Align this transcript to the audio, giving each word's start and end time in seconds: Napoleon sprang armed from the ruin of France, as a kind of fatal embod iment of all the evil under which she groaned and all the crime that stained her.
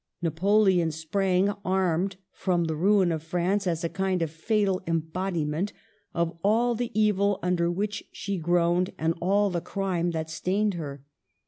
Napoleon 0.19 0.89
sprang 0.89 1.49
armed 1.63 2.15
from 2.31 2.63
the 2.63 2.75
ruin 2.75 3.11
of 3.11 3.21
France, 3.21 3.67
as 3.67 3.83
a 3.83 3.87
kind 3.89 4.23
of 4.23 4.31
fatal 4.31 4.81
embod 4.87 5.37
iment 5.45 5.73
of 6.11 6.35
all 6.43 6.73
the 6.73 6.89
evil 6.99 7.37
under 7.43 7.69
which 7.69 8.05
she 8.11 8.37
groaned 8.39 8.93
and 8.97 9.13
all 9.21 9.51
the 9.51 9.61
crime 9.61 10.09
that 10.09 10.27
stained 10.31 10.73
her. 10.73 11.03